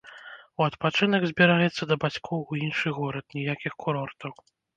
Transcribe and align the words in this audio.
У 0.61 0.63
адпачынак 0.67 1.27
збіраецца 1.31 1.83
да 1.91 1.95
бацькоў 2.07 2.39
у 2.41 2.53
іншы 2.65 2.87
горад, 2.97 3.25
ніякіх 3.37 3.79
курортаў. 3.87 4.33